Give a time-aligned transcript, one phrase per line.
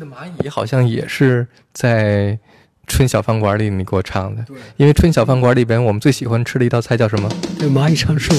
[0.00, 2.38] 那蚂蚁好像也是在
[2.86, 7.28] 春小饭馆里你给我唱的，对，因为春小饭馆里边我们最喜欢吃的一道菜叫什么？
[7.58, 8.32] 对蚂蚁上树。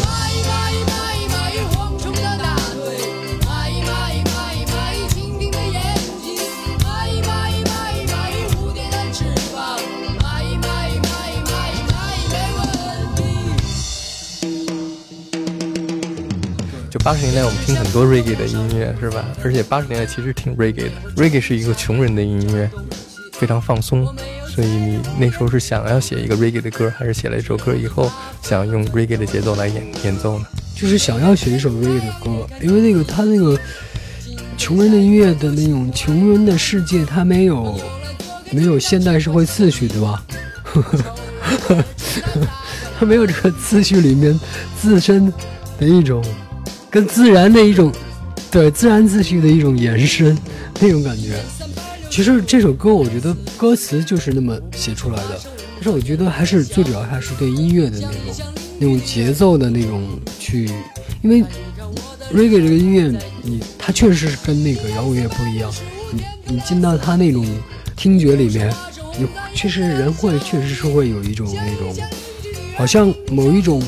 [17.04, 19.26] 八十年代我们听很多 reggae 的音乐是吧？
[19.44, 22.70] 而且八十年代其实挺 reggae 的，reggae 是一个穷人的音乐，
[23.34, 24.06] 非常放松。
[24.48, 28.12] 所以你那时候是想要写一个 reggae 的歌，还是写了一首歌以后
[28.44, 30.46] 想用 reggae 的节奏来演演奏呢？
[30.76, 33.60] 就是想要写一首 reggae 的歌，因为那个他那个
[34.56, 37.80] 穷人的音乐的那种穷人的世界，他没有
[38.52, 40.24] 没有现代社会次序，对吧？
[43.00, 44.40] 他没有这个次序里面
[44.80, 45.34] 自身
[45.80, 46.24] 的一种
[46.92, 47.90] 跟自然的一种
[48.52, 50.38] 对自然秩序的一种延伸
[50.82, 51.40] 那种感觉。
[52.10, 55.40] 其实这首歌，我觉得歌词就是那么写出来的，
[55.76, 60.06] 但是我觉得还是最主要还是对音乐的那种那种节奏的那种
[60.38, 60.70] 去，
[61.22, 61.42] 因为
[62.34, 63.10] reggae 这个音乐，
[63.42, 65.74] 你它确实是跟那个摇滚乐不一样，
[66.12, 66.22] 你
[66.56, 67.48] 你进到它那种
[67.96, 68.70] 听觉里面，
[69.18, 71.96] 你确实人会确实是会有一种那种，
[72.76, 73.82] 好像某一种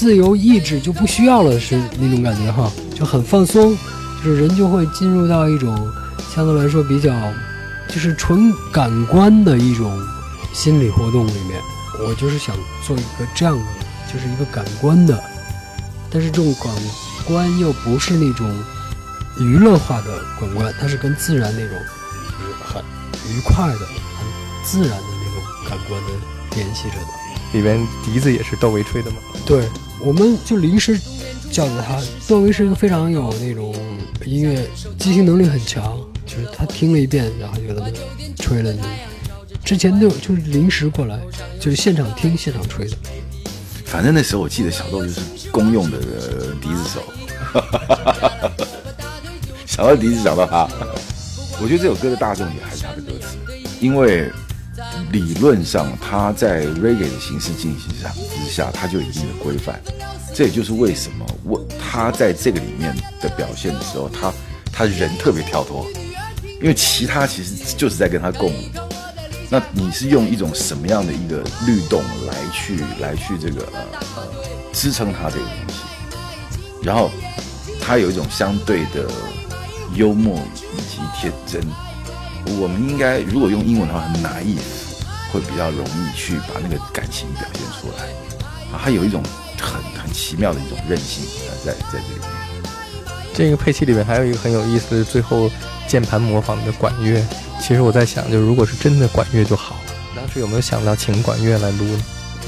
[0.00, 3.76] 自由意志就不需要了是那种感觉哈，就很放松，
[4.24, 5.76] 就是人就会进入到一种
[6.34, 7.12] 相对来说比较。
[7.86, 9.92] 就是纯感官的一种
[10.54, 11.60] 心理活动里面，
[12.06, 13.64] 我就是想做一个这样的，
[14.10, 15.22] 就是一个感官的，
[16.08, 16.72] 但是这种感
[17.26, 18.48] 官又不是那种
[19.38, 21.76] 娱乐化的感官，它是跟自然那种
[22.38, 22.82] 就是很
[23.28, 26.08] 愉快的、很自然的那种感官的
[26.56, 27.06] 联系着的。
[27.52, 29.16] 里边笛子也是窦唯吹的吗？
[29.44, 29.68] 对，
[30.04, 31.00] 我们就临时
[31.50, 31.98] 叫的他。
[32.28, 33.74] 窦唯是一个非常有那种
[34.24, 35.98] 音乐即兴能力很强。
[36.26, 37.92] 就是他听了一遍，然后就给他们
[38.36, 38.72] 吹了。
[39.64, 41.18] 之前就就是临时过来，
[41.58, 42.96] 就是现场听现场吹的。
[43.84, 45.20] 反正那时候我记得小豆就是
[45.50, 45.98] 公用的
[46.60, 47.02] 笛子手，
[49.66, 50.68] 想到笛子想到他。
[51.60, 53.36] 我觉得这首歌的大众点还是他的歌词，
[53.80, 54.30] 因为
[55.12, 59.80] 理论上他在 reggae 的形式进行下之下，他就有一定的规范。
[60.32, 64.32] 这也就是为什么我他在这个里面的表现的时候，他
[64.72, 65.86] 他人特别跳脱。
[66.60, 68.64] 因为其他其实就是在跟他共舞，
[69.48, 73.80] 那你是用一种什么样的一个律动来去来去这个呃
[74.16, 74.28] 呃
[74.70, 75.80] 支撑他这个东西？
[76.82, 77.10] 然后
[77.80, 79.10] 他有一种相对的
[79.94, 80.38] 幽默
[80.76, 81.62] 以及天真。
[82.60, 84.58] 我们应该如果用英文的话，很 naive，
[85.32, 88.04] 会比较容易去把那个感情表现出来。
[88.72, 89.22] 啊，他有一种
[89.60, 92.30] 很很奇妙的一种韧性啊在在这里面。
[93.34, 95.50] 这个配器里面还有一个很有意思的最后。
[95.88, 97.20] 键盘模仿的管乐，
[97.60, 99.80] 其实我在想，就如果是真的管乐就好了。
[100.14, 102.02] 当时有没有想到请管乐来录呢？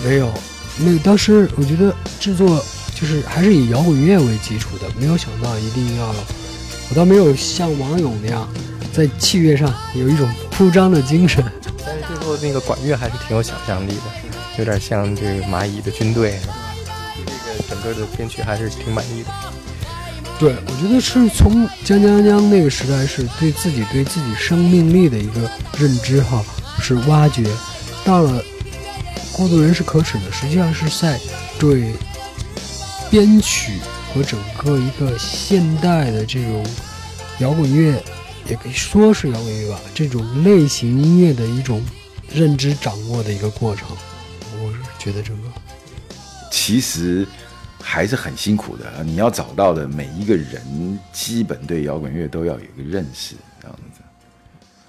[0.04, 0.32] 没有，
[0.78, 6.15] 那个当时我觉得制作就是还是以摇滚乐为基础的，没有想到一定要，
[6.91, 8.48] 我倒没有像王勇那样
[8.92, 11.42] 在器乐上有一种铺张的精神。
[12.22, 14.03] 做那个管乐还是挺有想象力的，
[14.59, 16.38] 有点像这个蚂蚁的军队，
[17.16, 19.31] 这个整个的编曲还是挺满意的。
[20.38, 26.44] 对，我觉得是从江江江那个时代，是对自己对自己生命力的一个认知哈，
[26.81, 27.44] 是挖掘。
[28.05, 28.43] 到了
[29.33, 31.21] 孤独人是可耻的，实际上是在
[31.59, 31.93] 对
[33.09, 33.75] 编曲
[34.12, 36.66] 和整个一个现代的这种
[37.39, 38.03] 摇滚乐，
[38.49, 41.81] 也可以说是摇滚乐吧，这种类型音乐的一种
[42.34, 43.88] 认知掌握的一个过程。
[44.62, 45.41] 我是觉得这个，
[46.50, 47.26] 其实。
[47.84, 54.00] 还是很辛苦的，你要找到的每一个人，基本对摇滚乐都要有一个认识，这样子。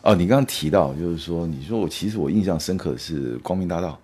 [0.03, 3.99] 哦，你刚刚提到，就是说，你说我其实我印象深刻的是光明大道。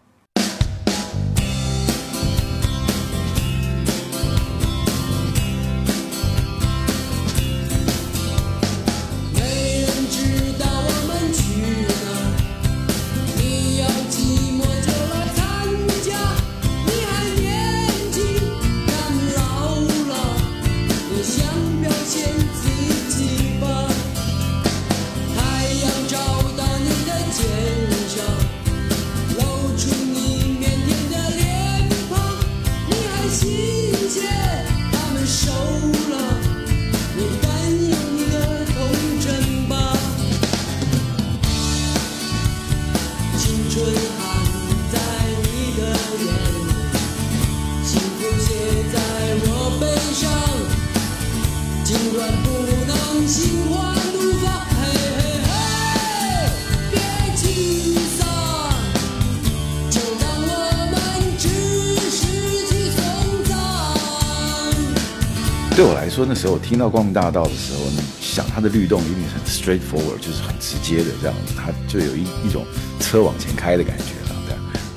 [65.76, 72.66] 对我来说，那时候我听到《光明大道》的时候，你想它的律动一定很 straightforward，就是很直接的这样，它就有一一种
[73.00, 74.30] 车往前开的感觉了。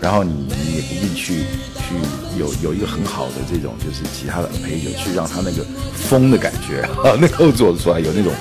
[0.00, 1.44] 然后你你也不必去
[1.92, 8.32] 去有有一个很好的这种就是其他的陪酒去让他那个风的感觉啊，能够做出来，有那种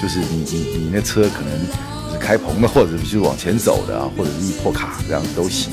[0.00, 1.50] 就是你你你那车可能
[2.12, 5.72] 是开棚的，或者是往前走的啊，或者是一破卡这样都行。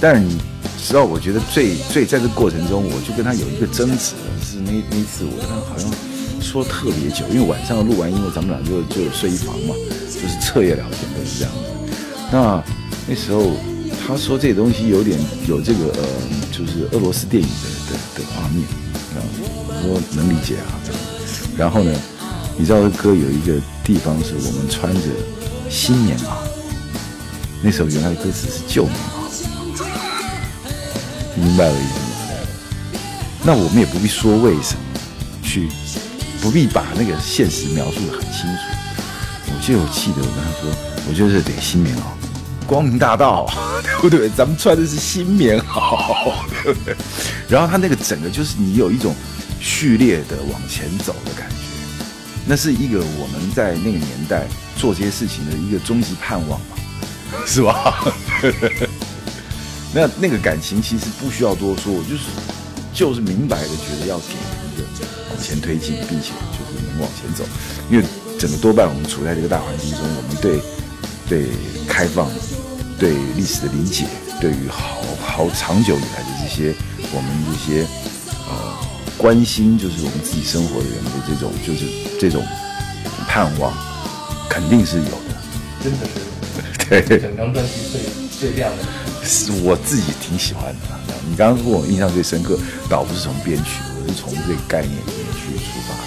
[0.00, 0.38] 但是你
[0.78, 5.90] 知道，我觉得最最在这过程中，我就跟他有一个争执，是那那次我跟他好像
[6.40, 9.74] 说特别久，因为晚上录完音，咱们俩就就睡一房嘛，
[10.10, 11.94] 就是彻夜聊天都是这样子。
[12.30, 12.62] 那
[13.08, 13.52] 那时候
[14.06, 15.18] 他说这东西有点
[15.48, 16.02] 有这个呃，
[16.52, 18.62] 就是俄罗斯电影的的的画面
[19.16, 19.18] 啊，
[19.68, 20.78] 我说能理解啊。
[21.56, 21.92] 然后呢，
[22.56, 25.00] 你知道这歌有一个地方是我们穿着
[25.68, 26.36] 新棉袄，
[27.62, 29.00] 那时候原来的歌词是旧棉袄。
[31.34, 32.98] 明白了意思吗？
[33.42, 34.80] 那我们也不必说为什么，
[35.42, 35.68] 去
[36.40, 38.62] 不必把那个现实描述的很清楚。
[39.48, 40.70] 我就有记得我跟他说，
[41.08, 42.00] 我就是得新棉袄，
[42.66, 43.46] 光明大道，
[44.02, 44.28] 对不对？
[44.30, 46.32] 咱们穿的是新棉袄，
[46.64, 46.94] 对不对？
[47.48, 49.14] 然后他那个整个就是你有一种
[49.60, 51.56] 序列的往前走的感觉，
[52.46, 54.46] 那是一个我们在那个年代
[54.76, 56.76] 做这些事情的一个终极盼望嘛，
[57.46, 58.12] 是吧？
[59.94, 62.24] 那那个感情其实不需要多说，我就是
[62.92, 64.84] 就是明白的觉得要给一个
[65.30, 67.44] 往前推进，并且就是能往前走，
[67.90, 68.04] 因为
[68.38, 70.60] 整个多半我们处在这个大环境中，我们对
[71.28, 71.46] 对
[71.88, 72.30] 开放、
[72.98, 74.06] 对历史的理解，
[74.40, 76.74] 对于好好长久以来的这些
[77.12, 77.86] 我们这些
[78.48, 78.74] 呃
[79.18, 81.86] 关心，就是我们自己生活的人的这种就是
[82.20, 82.44] 这种
[83.28, 83.72] 盼望，
[84.48, 85.10] 肯定是有的。
[85.82, 88.00] 真的是对，整张专辑最
[88.40, 88.84] 最亮的。
[89.24, 91.14] 是我自己挺喜欢的。
[91.28, 92.56] 你刚刚说我印象最深刻，
[92.88, 96.05] 倒不是从编曲，我是从这个概念里面去出发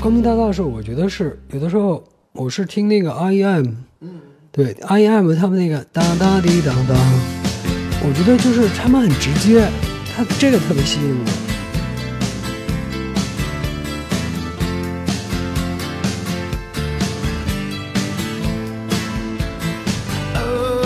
[0.00, 2.02] 光明大道的时候，我觉得是有的时候
[2.32, 3.66] 我是听那个 I M，
[4.00, 4.20] 嗯，
[4.50, 6.96] 对 I M 他们那个当当滴当当，
[8.02, 9.68] 我觉得就是他们很直接，
[10.16, 11.24] 他这个特别吸引我。
[20.34, 20.80] Oh,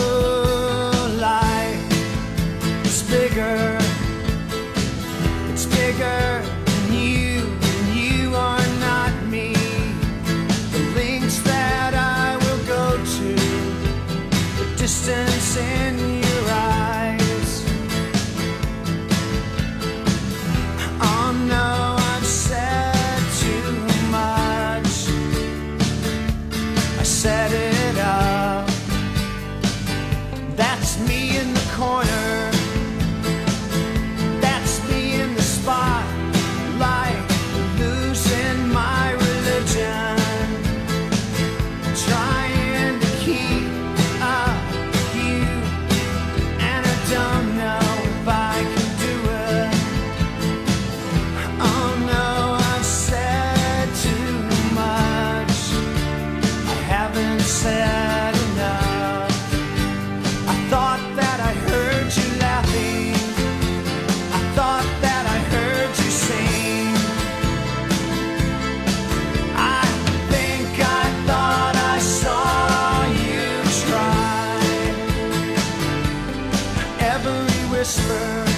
[77.84, 78.53] whisper,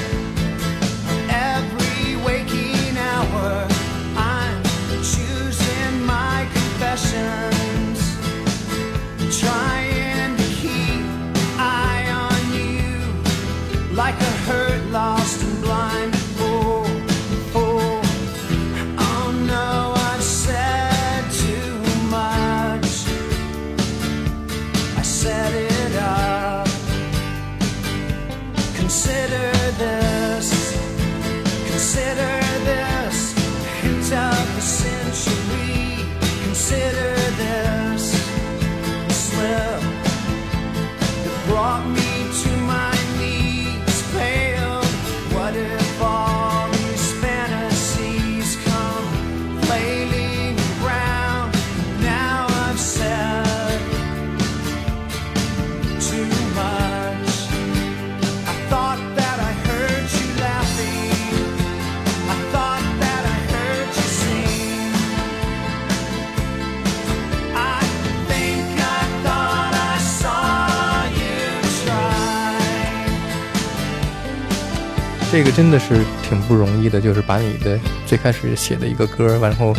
[75.36, 79.76] 这个真的是挺不容易的，就是把你的最开始写的一个歌，然后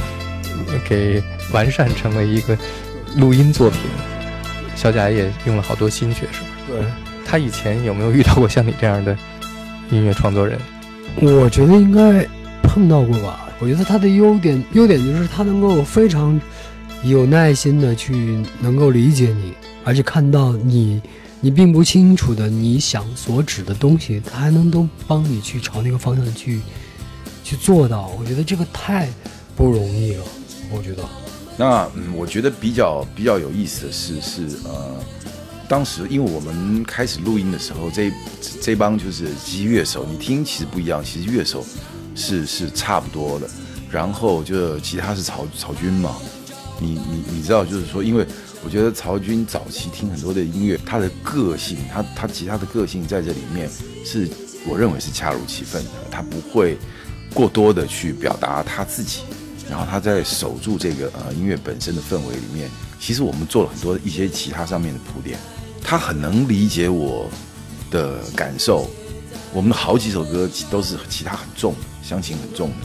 [0.67, 1.19] 呃给
[1.51, 2.55] 完善成为一个
[3.15, 3.79] 录音作品。
[4.75, 6.47] 小贾也用了好多心血，是吧？
[6.67, 6.79] 对，
[7.25, 9.17] 他以前有没有遇到过像你这样的
[9.89, 10.59] 音乐创作人？
[11.21, 12.23] 我觉得应该
[12.61, 13.49] 碰到过吧。
[13.57, 16.39] 我觉得他的优点，优点就是他能够非常
[17.03, 21.01] 有耐心的去能够理解你，而且看到你
[21.39, 26.61] 你并不清楚的你想所指的东西，他还能都帮你去朝那个方向去
[27.43, 28.11] 去做到。
[28.19, 29.07] 我觉得这个太
[29.55, 30.23] 不容易了。
[30.71, 31.03] 我觉得，
[31.57, 34.95] 那嗯，我觉得比较比较有意思的是是呃，
[35.69, 38.11] 当时因为我们开始录音的时候，这
[38.61, 41.63] 这帮就是机乐手，你听其实不一样，其实乐手
[42.15, 43.49] 是是差不多的。
[43.89, 46.17] 然后就吉他是曹曹军嘛，
[46.81, 48.25] 你你你知道，就是说，因为
[48.63, 53.69] 我觉得曹军早期听很多的音乐，他的个性，他他吉他的个性在这里面
[54.03, 54.27] 是
[54.67, 56.77] 我认为是恰如其分的，他不会
[57.33, 59.21] 过多的去表达他自己，
[59.69, 65.39] 然后他在守住这个呃音乐本身的氛围里面，其实我们做了很多一些其他上面的铺垫，
[65.81, 67.29] 他很能理解我
[67.91, 68.89] 的感受。
[69.53, 72.75] 我们好几首歌都是其他很重的，乡情很重的。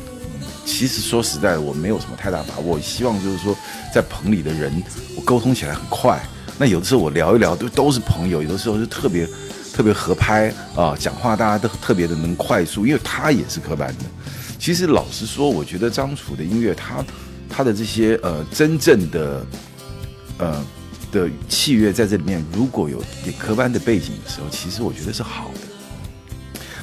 [0.65, 2.81] 其实说实在的，我没有什么太大把握。
[2.81, 3.55] 希望就是说，
[3.93, 4.83] 在棚里的人，
[5.15, 6.21] 我沟通起来很快。
[6.59, 9.29] 那有的时候我聊一聊，都都是朋友，有的时候是特别
[9.73, 14.05] 特别合拍啊，讲话大家都特别的能快速，因为他也是科班的。
[14.59, 17.05] 其实老实说，我觉得张楚的音乐，他
[17.49, 19.47] 他的这些呃真正的
[20.39, 20.65] 呃
[21.11, 25.61] 的器乐在这里面，如果有点科班的背景的时候，其实我觉得是好的。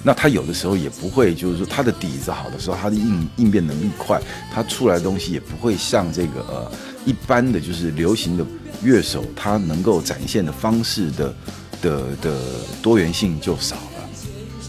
[0.02, 4.20] 那他有的时候也不会，就是说他的底子好的时候，他的应应变能力快，
[4.54, 6.72] 他出来的东西也不会像这个呃
[7.10, 8.46] 一般的就是流行的
[8.84, 11.34] 乐手，他能够展现的方式的
[11.82, 12.40] 的的
[12.84, 14.10] 多元性就少了。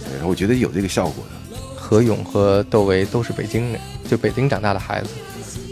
[0.04, 1.58] 对，我觉得有这个效果的。
[1.76, 5.10] 何勇和窦唯都是北京人，就北京长大的孩子，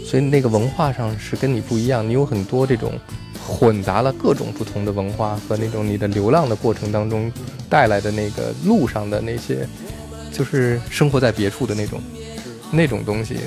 [0.05, 2.07] 所以那个文化上是跟你不一样。
[2.07, 2.93] 你有很多这种
[3.47, 7.31] 混杂了各种不同的文化和那种你的流浪的过程当中
[7.67, 9.67] 带来的那个路上的那些，
[10.31, 11.99] 就是生活在别处的那种
[12.71, 13.37] 那种东西，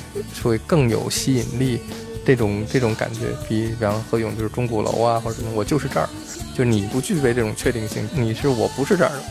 [0.42, 1.78] 会更有吸引力。
[2.24, 6.08] 这种这种感觉，比比方何勇就是钟鼓楼啊，或者什么，我就是这儿，
[6.56, 9.22] 就你不具备这种确定性，你是我不是这儿的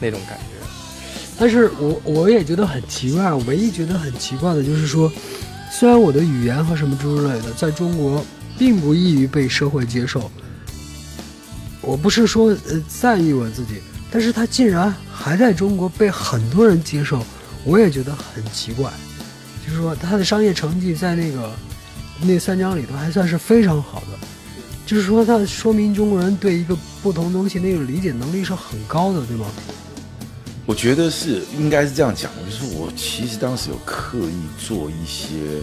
[0.00, 0.44] 那种感觉。
[1.38, 5.12] 但是我我也觉得很奇怪，我唯一觉得很奇怪的就是说，
[5.70, 8.24] 虽然我的语言和什么之类的，在中国
[8.58, 10.30] 并不易于被社会接受，
[11.82, 17.22] 我不是说呃在意我自己，但是他竟然还在中国被很多人接受，
[17.64, 18.90] 我也觉得很奇怪。
[19.66, 21.52] 就是说他的商业成绩在那个
[22.22, 24.18] 那三张里头还算是非常好的，
[24.86, 29.46] 就是说它说明中国人对一个不同东西那个理解能力是很高的，对吗？
[30.64, 35.62] 我觉得是应该是这样讲的，就是我其实当时有刻意做一些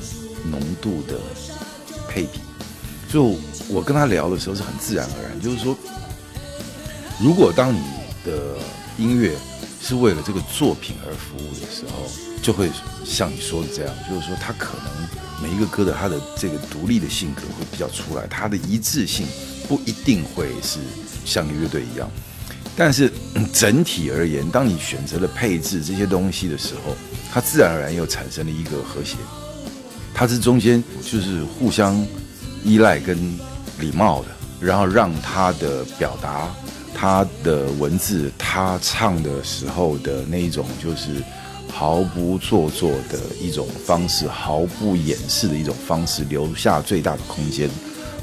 [0.50, 1.18] 浓度的
[2.08, 2.40] 配比，
[3.10, 3.36] 就
[3.68, 5.78] 我跟他聊的时候是很自然而然，就是说，
[7.20, 7.82] 如果当你
[8.24, 8.56] 的
[8.98, 9.36] 音乐
[9.82, 12.10] 是为了这个作品而服务的时候，
[12.42, 12.70] 就会
[13.04, 14.86] 像你说的这样，就是说他可能
[15.44, 19.28] 每一个歌的他的这个独立的性格会比较出来，它的一致性
[19.68, 20.80] 不一定会是
[21.26, 22.10] 像乐队一样。
[22.78, 23.12] 但是、
[23.52, 26.96] 整体而言，当你选择了配置这些东西的时候，
[27.32, 29.18] 它自然而然又产生了一个和谐，
[30.14, 32.04] 它是中间就是互相
[32.64, 33.18] 依赖跟
[33.80, 34.30] 礼貌的，
[34.62, 36.50] 然后让他的表达、
[36.96, 41.22] 他的文字、他唱的时候的那一种就是
[41.76, 47.68] 毫不做作的一种方式，毫不掩饰的一种方式，留下最大的空间，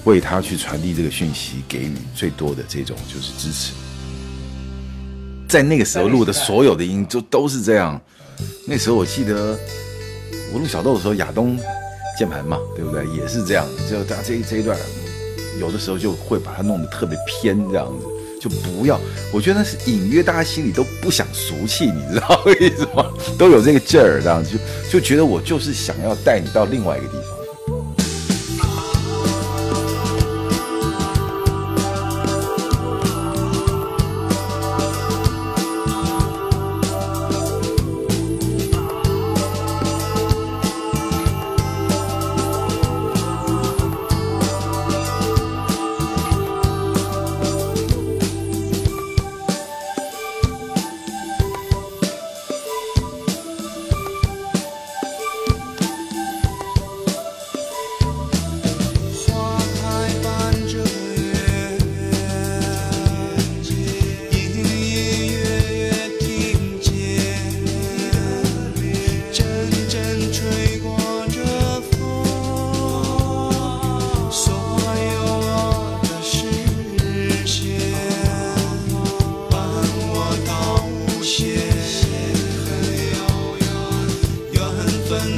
[0.04, 3.73] 为他去传递这个讯息，给予最多的这种就是支持。
[5.49, 8.00] 在那个时候录的所有的音就都是这样。
[8.69, 9.59] 那时候我记得
[10.52, 11.59] 我录小豆的时候，亚东
[12.16, 13.04] 键盘嘛，对不对？
[13.09, 14.78] 也是这样，就他这这一段，
[15.59, 18.07] 有的时候就会把它弄得特别偏这样子，
[18.40, 18.99] 就不要。
[19.32, 23.18] 我觉得那是隐约大家心里都不想俗气，你知道为什么？
[23.38, 24.59] 都有这个劲儿，这样就
[24.90, 27.39] 就觉得我就是想要带你到另外一个地方。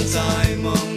[0.07, 0.92] 在梦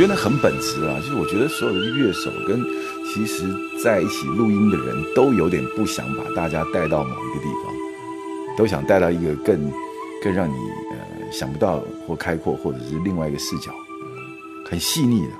[0.00, 2.58] 觉得很本质啊，就是我觉得所有的乐手跟
[3.12, 3.44] 其实
[3.84, 9.70] 在一起录音的人都有点不想把大家带到某一个地方，都想带到一个更
[10.24, 13.70] 更让你呃想不到或开阔，或者是另外一个视角，
[14.70, 15.32] 很细腻的。